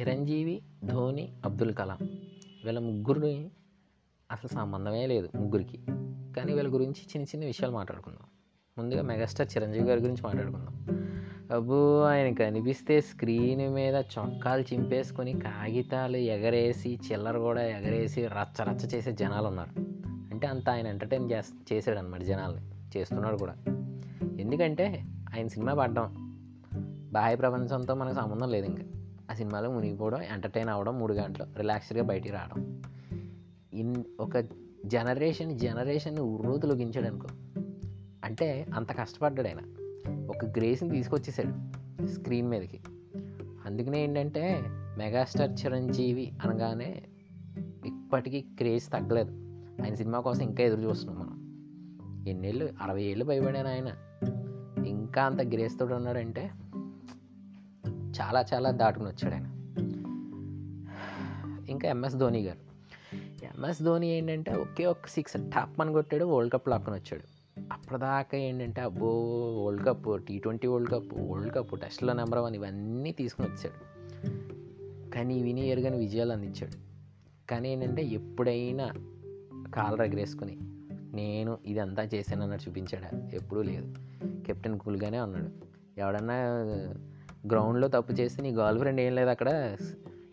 చిరంజీవి 0.00 0.62
ధోని 0.84 1.32
అబ్దుల్ 1.44 1.74
కలాం. 1.74 1.98
వీళ్ళ 2.64 2.78
ముగ్గురిని 2.78 3.50
అసలు 4.32 4.48
సంబంధమే 4.48 5.06
లేదు 5.06 5.28
ముగ్గురికి. 5.34 5.78
కానీ 6.36 6.52
వీళ్ళ 6.52 6.74
గురించి 6.74 7.00
చిన్న 7.00 7.22
చిన్న 7.22 7.44
విషయాలు 7.44 7.74
మాట్లాడుకుందాం. 7.74 8.28
ముందుగా 8.78 9.02
మెగాస్టార్ 9.02 9.48
చిరంజీవి 9.56 9.84
గారి 9.84 10.00
గురించి 10.00 10.22
మాట్లాడుకుందాం. 10.22 10.98
అబ్బో 11.56 12.00
ఆయన 12.00 12.34
కనిపిస్తే 12.34 13.00
స్క్రీన్ 13.00 13.74
మీద 13.74 13.94
చొక్కాలు 13.94 14.74
చింపేసుకొని 14.74 15.32
కాగితాలు 15.32 16.16
ఎగరేసి 16.16 16.98
చిల్లర 17.12 17.38
కూడా 17.38 17.62
ఎగరేసి 17.62 18.26
రచ్చ 18.26 18.64
రచ్చ 18.64 18.94
చేసే 18.94 19.12
జనాలు 19.12 19.46
ఉన్నారు. 19.46 19.80
అంటే 20.30 20.46
అంత 20.46 20.70
ఆయన 20.70 20.86
ఎంటర్టైన్ 20.86 21.32
చేస్ 21.32 21.72
చేశాడు 21.72 21.98
అనమాట 21.98 22.22
జనాల్ని. 22.22 22.62
చేస్తున్నాడు 22.98 23.36
కూడా. 23.36 23.54
ఎందుకంటే 24.40 25.04
ఆయన 25.36 25.46
సినిమా 25.46 25.74
పడ్డం. 25.74 26.14
బాహ్య 27.12 27.36
ప్రపంచంతో 27.36 27.94
మనకు 27.94 28.14
సంబంధం 28.14 28.50
లేదు 28.50 28.66
ఇంకా. 28.66 28.97
ఆ 29.30 29.34
సినిమాలో 29.34 29.70
మునిగిపోవడం 29.70 30.22
ఎంటర్టైన్ 30.22 30.68
అవ్వడం 30.68 30.98
మూడు 30.98 31.14
గంటలు 31.14 31.46
రిలాక్స్డ్గా 31.56 32.04
బయటికి 32.04 32.34
రావడం. 32.34 32.82
ఇన్ 33.74 34.04
ఒక 34.20 34.44
జనరేషన్ 34.86 35.58
జనరేషన్ 35.58 36.18
ఉర్రూతులొగించాడు 36.18 37.06
అనుకో 37.06 37.28
అంటే 38.24 38.66
అంత 38.74 38.92
కష్టపడ్డాడు 38.92 39.48
ఆయన. 39.48 39.58
ఒక 40.28 40.44
గ్రేస్ని 40.44 40.90
తీసుకొచ్చేసాడు 40.90 41.78
స్క్రీన్ 42.06 42.48
మీదకి. 42.48 42.80
అందుకనే 43.66 44.02
ఏంటంటే 44.02 44.62
మెగాస్టార్ 44.68 45.50
చిరంజీవి 45.50 46.32
అనగానే 46.44 47.02
ఇప్పటికీ 47.86 48.40
క్రేజ్ 48.40 48.92
తగ్గలేదు. 48.92 49.30
ఆయన 49.84 49.94
సినిమా 49.94 50.20
కోసం 50.20 50.42
ఇంకా 50.42 50.64
ఎదురు 50.64 50.80
చూస్తున్నాం 50.80 51.26
మనం. 51.26 51.38
ఎన్నేళ్ళు 52.28 52.68
అరవై 52.82 53.02
ఏళ్ళు 53.02 53.24
భయపడాను 53.24 53.68
ఆయన. 53.68 53.92
ఇంకా 54.86 55.22
అంత 55.22 55.42
గ్రేస్తోడు 55.42 55.94
ఉన్నాడంటే 55.94 56.50
చాలా 58.20 58.44
చాలా 58.54 58.70
దాటుకుని 58.70 59.10
వచ్చాడు 59.10 59.34
ఆయన. 59.34 59.46
ఇంకా 61.70 61.88
ఎంఎస్ 61.88 62.14
ధోని 62.14 62.42
గారు. 62.42 62.58
ఎంఎస్ 63.44 63.82
ధోని 63.82 64.08
ఏంటంటే 64.08 64.52
ఒకే 64.52 64.86
ఒక్క 64.86 65.08
సిక్స్ 65.08 65.36
టాప్ 65.36 65.80
అని 65.80 65.92
కొట్టాడు 65.92 66.24
వరల్డ్ 66.24 66.52
కప్ 66.52 66.68
లాక్కుని 66.68 66.96
వచ్చాడు. 66.96 67.38
అప్పటిదాకా 67.72 68.38
ఏంటంటే 68.38 68.80
అబ్బో 68.80 69.06
world 69.64 69.86
cup 69.86 70.26
T 70.26 70.38
twenty 70.38 70.66
world 70.66 70.90
cup 70.90 71.14
world 71.14 71.54
cup 71.54 71.80
టెస్ట్లో 71.80 72.12
నెంబర్ 72.12 72.38
వన్ 72.38 72.54
ఇవన్నీ 72.54 73.12
తీసుకుని 73.12 73.48
వచ్చాడు. 73.48 73.88
కానీ 75.10 75.42
విని 75.42 75.68
ఎరుగని 75.68 75.96
విజయాలు 75.96 76.32
అందించాడు. 76.32 76.88
కానీ 77.50 77.72
ఏంటంటే 77.72 78.02
ఎప్పుడైనా 78.02 78.90
కాలు 79.74 80.02
ఎగరేసుకుని 80.02 80.58
నేను 81.14 81.58
ఇదంతా 81.66 82.02
చేశాను 82.02 82.42
అన్నట్టు 82.42 82.68
చూపించాడు? 82.68 83.36
ఎప్పుడూ 83.36 83.62
లేదు. 83.62 83.94
కెప్టెన్ 84.46 84.78
కూల్గానే 84.78 85.20
ఉన్నాడు. 85.20 85.50
ఎవడన్నా 86.00 86.34
గ్రౌండ్లో 87.46 87.88
తప్పు 87.88 88.12
చేస్తే 88.12 88.42
నీ 88.42 88.50
గర్ల్ 88.50 88.78
ఫ్రెండ్ 88.78 89.00
ఏం 89.00 89.14
లేదు 89.14 89.30
అక్కడ. 89.30 89.76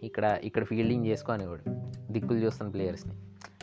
ఇక్కడ 0.04 0.40
ఇక్కడ 0.44 0.64
ఫీల్డింగ్ 0.64 1.06
చేసుకో 1.06 1.34
అనేవాడు. 1.34 1.64
దిక్కులు 2.12 2.40
చూస్తున్న 2.40 2.72
ప్లేయర్స్ని. 2.72 3.14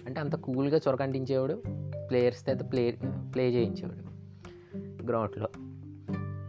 అంటే 0.07 0.21
అంత 0.21 0.34
కూల్గా 0.34 0.81
చొరకంటించేవాడు 0.89 1.62
ప్లేయర్స్తో 2.11 2.53
అయితే 2.53 2.65
ప్లే 2.65 2.99
ప్లే 3.34 3.51
చేయించేవాడు. 3.51 4.12
గ్రౌండ్లో. 5.03 5.49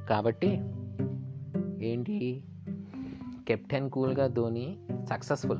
కాబట్టి 0.09 0.47
ఏంటి? 1.85 2.44
కెప్టెన్ 3.47 3.89
కూల్గా 3.89 4.28
ధోని 4.28 4.78
సక్సెస్ఫుల్. 5.09 5.59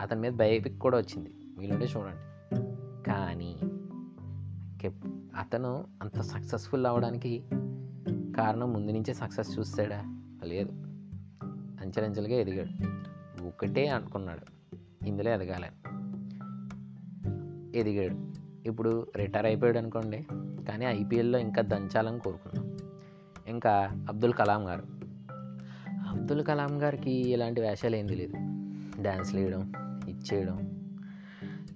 అతని 0.00 0.20
మీద 0.20 0.32
బయోపిక్ 0.32 0.78
కూడా 0.78 0.98
వచ్చింది. 0.98 1.30
వీలుంటే 1.58 1.84
చూడండి. 1.84 2.54
కానీ 3.06 3.56
కెప్ 4.80 5.06
అతను 5.38 5.84
అంత 6.02 6.20
సక్సెస్ఫుల్ 6.20 6.86
అవ్వడానికి 6.86 7.44
కారణం 8.36 8.72
ముందు 8.72 8.92
నుంచే 8.92 9.14
సక్సెస్ 9.14 9.58
చూస్తాడా? 9.58 10.02
లేదు. 10.44 10.72
అంచెలంచెలుగా 11.80 12.34
ఎదిగాడు. 12.34 12.86
ఒకటే 13.42 13.86
అనుకున్నాడు. 13.86 14.74
ఇందులో 15.06 15.30
ఎదగాలని 15.30 15.92
ఎదిగాడు. 17.78 18.32
ఇప్పుడు 18.68 19.06
రిటైర్ 19.16 19.46
అయిపోయాడు 19.46 19.78
అనుకోండి. 19.78 20.26
కానీ 20.68 20.84
ఐపీఎల్లో 20.84 21.38
ఇంకా 21.38 21.62
దంచాలని 21.62 22.18
కోరుకున్నాం 22.18 22.76
ఇంకా 23.46 24.04
అబ్దుల్ 24.08 24.32
కలాం 24.32 24.68
గారు. 24.68 24.82
అబ్దుల్ 26.08 26.44
కలాం 26.44 26.82
గారికి 26.82 27.10
ఇలాంటి 27.10 27.60
వేషాలు 27.60 27.96
ఏం 27.96 28.06
తెలియదు 28.06 28.34
డ్యాన్స్లు 29.02 29.40
వేయడం 29.40 29.72
ఇచ్చేయడం 30.08 30.58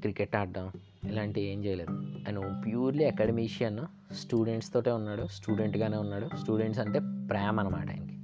క్రికెట్ 0.00 0.36
ఆడడం 0.36 0.70
ఇలాంటివి 1.04 1.46
ఏం 1.46 1.64
చేయలేదు. 1.64 1.90
ఆయన 1.92 2.60
ప్యూర్లీ 2.66 3.04
అకాడమీషియన్. 3.04 3.80
స్టూడెంట్స్తోటే 4.14 4.90
ఉన్నాడు 4.90 5.26
స్టూడెంట్గానే 5.26 5.96
ఉన్నాడు. 5.96 6.36
స్టూడెంట్స్ 6.36 6.80
అంటే 6.80 6.98
ప్రేమ 7.30 7.60
అనమాట 7.60 7.90
ఆయనకి. 7.90 8.16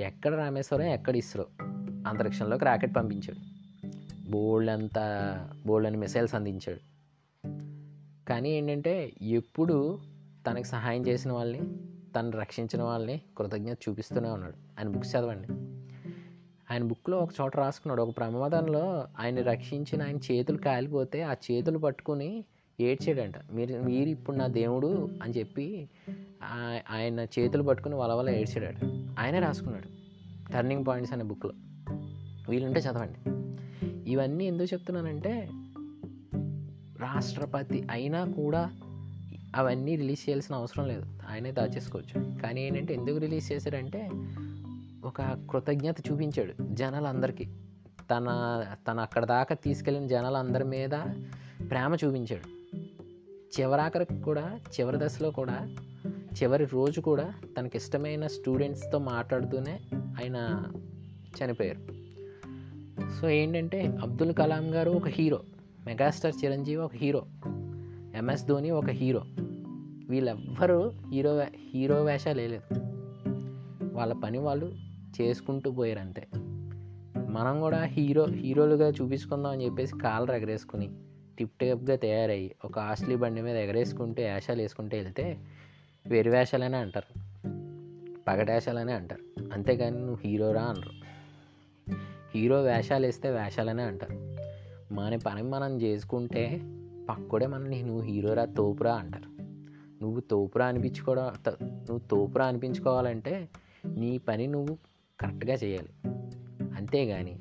ఎక్కడ 0.00 0.34
రామేశ్వరం 0.34 0.84
ఎక్కడ 0.84 1.16
ఇస్రో 1.16 1.46
అంతరిక్షంలోకి 2.06 2.64
రాకెట్ 2.64 2.96
పంపించాడు. 2.96 3.60
బోల్డ్ 4.30 4.70
అంత 4.70 4.98
బోల్డ్ 5.66 5.88
అని 5.88 5.96
మిసైల్స్ 5.96 6.34
అందించాడు. 6.34 6.90
కానీ 8.28 8.50
ఏంటంటే 8.50 9.12
ఎప్పుడు 9.22 9.98
తనకి 10.46 10.64
సహాయం 10.64 11.06
చేసిన 11.06 11.32
వాళ్ళని 11.32 11.60
తను 12.16 12.30
రక్షించిన 12.30 12.82
వాళ్ళని 12.82 13.20
కృతజ్ఞత 13.38 13.78
చూపిస్తూనే 13.88 14.28
ఉన్నాడు. 14.28 14.54
ఆయన 14.78 14.88
బుక్స్ 14.88 15.16
చదవండి. 15.16 15.48
ఆయన 16.70 16.82
బుక్లో 16.82 17.18
ఒక 17.18 17.30
చోట 17.40 17.56
రాసుకున్నాడు. 17.56 18.02
ఒక 18.02 18.16
ప్రమాదంలో 18.16 19.08
ఆయన 19.20 19.42
రక్షించిన 19.42 20.02
ఆయన 20.02 20.16
చేతులు 20.16 20.58
కాలిపోతే 20.58 21.22
ఆ 21.22 21.32
చేతులు 21.32 21.78
పట్టుకుని 21.78 22.44
ఏడ్చాడంట. 22.80 23.34
మీరు 23.52 23.80
మీరు 23.80 24.08
ఇప్పుడు 24.08 24.36
నా 24.36 24.46
దేవుడు 24.46 25.08
అని 25.22 25.32
చెప్పి 25.32 25.88
ఆయన 26.90 27.20
చేతులు 27.20 27.62
పట్టుకుని 27.62 27.94
వలవల 27.94 28.30
ఏడ్చాడట. 28.30 28.76
ఆయనే 29.18 29.38
రాసుకున్నాడు. 29.38 29.88
టర్నింగ్ 30.52 30.86
పాయింట్స్ 30.86 31.12
అనే 31.12 31.24
బుక్లో. 31.24 31.52
వీలుంటే 32.48 32.80
చదవండి. 32.80 33.30
ఇవన్నీ 34.10 34.44
ఎందుకు 34.44 34.74
చెప్తున్నానంటే 34.74 35.50
రాష్ట్రపతి 37.00 37.86
అయినా 37.90 38.24
కూడా 38.24 38.70
అవన్నీ 39.56 39.96
రిలీజ్ 39.96 40.28
చేయాల్సిన 40.28 40.54
అవసరం 40.54 40.88
లేదు. 40.88 41.02
ఆయనే 41.30 41.52
దాచేసుకోవచ్చు. 41.52 42.40
కానీ 42.42 42.62
ఏంటంటే 42.62 42.94
ఎందుకు 42.94 43.16
రిలీజ్ 43.16 43.52
చేశారంటే 43.52 44.10
ఒక 45.04 45.22
కృతజ్ఞత 45.22 45.96
చూపించాడు 46.10 46.54
జనాలందరికీ. 46.74 47.44
తన 48.10 48.26
తన 48.88 49.00
అక్కడ 49.00 49.24
దాకా 49.24 49.54
తీసుకెళ్ళిన 49.54 50.06
జనాలందరి 50.06 50.64
మీద 50.64 50.90
ప్రేమ 51.70 51.96
చూపించాడు. 52.04 52.59
చివరాఖరికి 53.58 54.20
కూడా 54.20 54.60
చివరి 54.80 54.96
దశలో 55.00 55.30
కూడా 55.30 55.68
చివరి 56.42 56.64
రోజు 56.64 57.00
కూడా 57.00 57.34
తనకి 57.58 57.76
ఇష్టమైన 57.76 58.26
స్టూడెంట్స్తో 58.26 58.98
మాట్లాడుతూనే 58.98 59.80
ఆయన 59.94 60.62
చనిపోయారు. 61.38 62.00
సో 63.20 63.28
ఏంటంటే 63.28 63.98
అబ్దుల్ 64.02 64.32
కలాం 64.32 64.74
గారు 64.74 64.90
ఒక 64.90 65.08
హీరో 65.08 65.40
మెగాస్టార్ 65.86 66.34
చిరంజీవి 66.44 66.82
ఒక 66.82 66.94
హీరో 66.94 67.26
ఎంఎస్ 68.14 68.46
ధోని 68.46 68.70
ఒక 68.70 68.90
హీరో. 68.90 69.22
వీళ్ళెవ్వరూ 70.08 70.92
హీరో 71.12 71.36
వే- 71.36 71.56
హీరో 71.72 72.04
వేషాలు 72.04 72.40
వేయలేదు. 72.40 72.80
వాళ్ళ 73.92 74.12
పని 74.12 74.38
వాళ్ళు 74.38 74.72
చేసుకుంటూ 75.20 75.70
పోయారు 75.70 75.98
అంతే 75.98 76.28
మనం 77.28 77.60
కూడా 77.60 77.82
హీరో 77.82 78.24
హీరోలుగా 78.24 78.88
చూపించుకుందాం 78.88 79.52
అని 79.52 79.64
చెప్పేసి 79.64 79.98
కాలర్ 79.98 80.30
ఎగరేసుకుని 80.30 80.90
టిప్ 81.40 81.58
టాప్గా 81.60 81.96
తయారయ్యి 81.96 82.54
ఒక 82.64 82.78
ఆస్లీ 82.78 83.16
బండి 83.16 83.42
మీద 83.42 83.56
ఎగరేసుకుంటే 83.56 84.34
వేషాలు 84.34 84.62
వేసుకుంటే 84.62 85.00
వెళ్తే 85.00 85.38
వెరి 86.06 86.30
వేషాలనే 86.30 86.78
అంటారు. 86.78 87.18
పగటేషాలనే 88.28 88.92
అంటారు. 88.92 89.42
అంతేగాని 89.52 89.96
నువ్వు 89.96 90.18
హీరోరా 90.24 90.62
అనరు. 90.62 90.90
హీరో 92.34 92.62
వేషాలు 92.62 93.06
వేస్తే 93.06 93.30
వేషాలనే 93.30 93.82
అంటారు. 93.82 94.36
మన 94.94 95.16
పని 95.16 95.42
మనం 95.42 95.82
చేసుకుంటే 95.82 96.60
పక్కడే 97.08 97.46
మనని 97.46 97.82
నువ్వు 97.82 98.02
హీరోరా 98.02 98.44
తోపురా 98.44 98.94
అంటారు. 98.94 99.42
నువ్వు 100.02 100.20
తోపురా 100.20 100.66
అనిపించుకోవడం 100.66 101.32
నువ్వు 101.62 101.98
తోపురా 101.98 102.46
అనిపించుకోవాలంటే 102.46 103.48
నీ 103.86 104.18
పని 104.18 104.46
నువ్వు 104.46 104.78
కరెక్ట్గా 105.20 105.54
చేయాలి. 105.54 106.08
అంతేగాని 106.76 107.39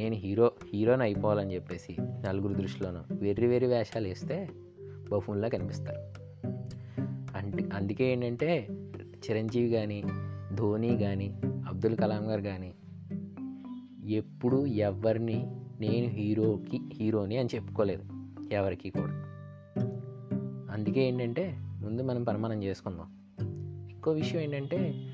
నేను 0.00 0.14
హీరో 0.14 0.52
హీరోని 0.74 1.02
అయిపోవాలని 1.02 1.54
చెప్పేసి 1.54 1.96
నలుగురు 2.00 2.54
దృష్టిలోనూ 2.54 3.00
వెర్రి 3.12 3.46
వెర్రి 3.46 3.68
వేషాలు 3.68 4.08
వేస్తే 4.08 4.48
బఫూన్లా 5.10 5.48
కనిపిస్తారు. 5.48 5.98
అంటే 7.38 7.64
అందుకే 7.74 8.12
ఏంటంటే 8.12 8.68
చిరంజీవి 9.30 9.70
కానీ 9.70 10.04
ధోని 10.54 10.98
కానీ 10.98 11.40
అబ్దుల్ 11.44 11.96
కలాం 11.96 12.30
గారు 12.30 12.40
కానీ 12.40 12.74
ఎప్పుడు 14.08 14.66
ఎవరిని 14.66 15.46
నేను 15.80 16.06
హీరోకి 16.06 16.80
హీరోని 16.92 17.36
అని 17.36 17.48
చెప్పుకోలేదు. 17.54 18.04
ఎవరికి 18.52 18.90
కూడా. 18.90 19.24
అందుకే 20.72 21.00
ఏంటంటే 21.00 21.56
ముందు 21.60 22.02
మనం 22.02 22.24
పని 22.24 22.38
మనం 22.38 22.62
చేసుకుందాం. 22.62 23.08
ఎక్కువ 23.90 24.14
విషయం 24.14 24.40
ఏంటంటే 24.40 25.08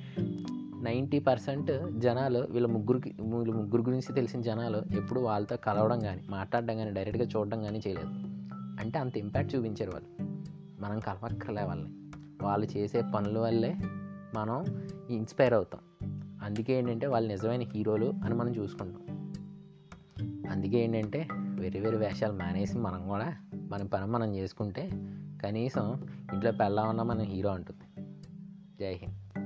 నైంటీ 0.86 1.18
పర్సెంట్ 1.18 2.00
జనాలు 2.00 2.46
వీళ్ళ 2.50 2.66
ముగ్గురికి 2.66 3.14
వీళ్ళ 3.20 3.54
ముగ్గురు 3.54 3.82
గురించి 3.82 4.14
తెలిసిన 4.14 4.40
జనాలు 4.40 4.96
ఎప్పుడు 4.96 5.20
వాళ్ళతో 5.20 5.56
కలవడం 5.56 6.00
కానీ 6.00 6.22
మాట్లాడడం 6.30 6.76
కానీ 6.76 6.90
డైరెక్ట్గా 6.90 7.28
చూడడం 7.36 7.62
కానీ 7.62 7.80
చేయలేదు. 7.86 8.08
అంటే 8.80 8.98
అంత 8.98 9.16
ఇంపాక్ట్ 9.16 9.56
చూపించారు 9.56 9.90
వాళ్ళు. 9.90 10.24
మనం 10.80 11.00
కలవక్కర్లే 11.00 11.62
వాళ్ళని. 11.62 11.92
వాళ్ళు 12.44 12.66
చేసే 12.76 13.02
పనుల 13.14 13.38
వల్లే 13.38 13.76
మనం 14.34 14.64
ఇన్స్పైర్ 15.10 15.54
అవుతాం. 15.54 15.80
అందుకే 16.42 16.72
ఏంటంటే 16.72 17.06
వాళ్ళు 17.06 17.28
నిజమైన 17.28 17.60
హీరోలు 17.60 18.12
అని 18.24 18.34
మనం 18.34 18.56
చూసుకుంటాం. 18.56 19.32
అందుకే 20.50 20.78
ఏంటంటే 20.78 21.28
వేరే 21.34 21.80
వేరే 21.80 21.96
వేషాలు 21.96 22.32
మానేసి 22.32 22.78
మనం 22.78 23.08
కూడా 23.08 23.36
మన 23.54 23.82
పని 23.82 24.06
మనం 24.06 24.34
చేసుకుంటే 24.34 24.90
కనీసం 25.44 26.06
ఇంట్లో 26.32 26.52
పెళ్ళా 26.52 26.82
ఉన్నా 26.82 27.04
మనం 27.04 27.20
హీరో 27.20 27.50
అంటుంది. 27.50 28.04
జై 28.80 28.92
హింద్. 28.92 29.45